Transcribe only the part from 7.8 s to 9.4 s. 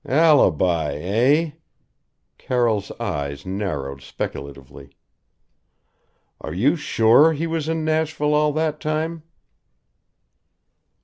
Nashville all that time?"